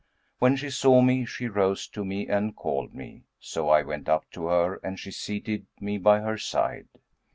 When 0.39 0.55
she 0.55 0.71
saw 0.71 1.01
me 1.01 1.25
she 1.25 1.47
rose 1.47 1.87
to 1.89 2.03
me 2.03 2.25
and 2.27 2.55
called 2.55 2.91
me; 2.95 3.25
so 3.39 3.69
I 3.69 3.83
went 3.83 4.09
up 4.09 4.25
to 4.31 4.47
her 4.47 4.77
and 4.83 4.99
she 4.99 5.11
seated 5.11 5.67
me 5.79 5.99
by 5.99 6.21
her 6.21 6.39
side. 6.39 6.87